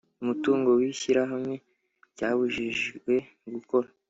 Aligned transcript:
Umutungo 0.21 0.69
w 0.79 0.81
ishyirahamwe 0.91 1.55
ryabujijwe 2.13 3.13
gukora 3.53 3.87